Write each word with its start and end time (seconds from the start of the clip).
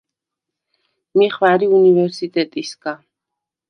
მი 1.17 1.27
ხვა̈რი 1.35 1.65
უნივერსტეტისგა. 1.77 2.93